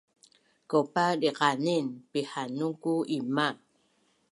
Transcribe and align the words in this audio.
Kaupa 0.69 1.05
diqanin 1.21 1.85
pihanun 2.11 2.73
ku 2.81 2.93
ima 3.17 3.47